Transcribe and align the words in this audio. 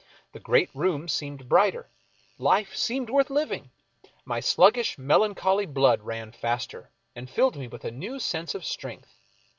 The 0.31 0.39
great 0.39 0.71
rooms 0.73 1.13
seemed 1.13 1.47
brighter, 1.47 1.87
life 2.39 2.75
seemed 2.75 3.11
worth 3.11 3.29
living; 3.29 3.69
my 4.25 4.39
sluggish, 4.39 4.97
melancholy 4.97 5.67
blood 5.67 6.01
ran 6.01 6.31
faster, 6.31 6.89
and 7.15 7.29
filled 7.29 7.55
me 7.55 7.67
with 7.67 7.85
a 7.85 7.91
new 7.91 8.17
sense 8.17 8.55
of 8.55 8.65
strength. 8.65 9.15